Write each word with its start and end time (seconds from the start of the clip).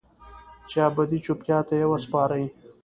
چې 0.69 0.77
ابدي 0.89 1.19
چوپتیا 1.25 1.59
ته 1.67 1.73
یې 1.79 1.85
وسپارئ 1.91 2.45